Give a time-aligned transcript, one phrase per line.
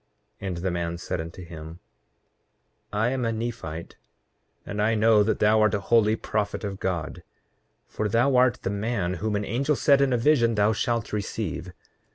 [0.41, 1.77] 8:20 And the man said unto him:
[2.91, 3.97] I am a Nephite,
[4.65, 7.21] and I know that thou art a holy prophet of God,
[7.87, 11.71] for thou art the man whom an angel said in a vision: Thou shalt receive.